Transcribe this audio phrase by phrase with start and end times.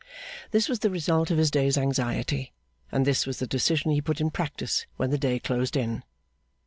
[0.49, 2.53] This was the result of his day's anxiety,
[2.91, 6.01] and this was the decision he put in practice when the day closed in.